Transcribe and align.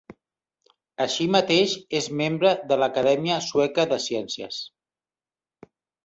Així 1.03 1.25
mateix 1.33 1.73
és 1.99 2.07
membre 2.21 2.53
de 2.71 2.77
l'Acadèmia 2.83 3.37
Sueca 3.49 3.85
de 3.91 3.99
Ciències. 4.07 4.57